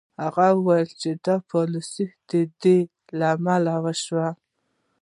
[0.23, 2.77] هغه وویل چې دا پالیسۍ د دې
[3.19, 3.63] لامل
[4.03, 4.29] شوې